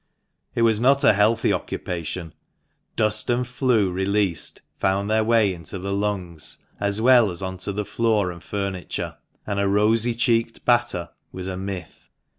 It 0.55 0.63
was 0.63 0.79
not 0.79 1.03
a 1.03 1.13
healthy 1.13 1.53
occupation: 1.53 2.33
dust 2.95 3.29
and 3.29 3.45
flue 3.45 3.91
released 3.91 4.63
found 4.75 5.11
their 5.11 5.23
way 5.23 5.53
into 5.53 5.77
the 5.77 5.93
lungs, 5.93 6.57
as 6.79 6.99
well 6.99 7.29
as 7.29 7.43
on 7.43 7.57
to 7.59 7.71
the 7.71 7.85
floor 7.85 8.31
and 8.31 8.43
furniture; 8.43 9.17
and 9.45 9.59
a 9.59 9.67
rosy 9.67 10.15
cheeked 10.15 10.65
batter 10.65 11.11
was 11.31 11.45
a 11.45 11.55
myth. 11.55 12.09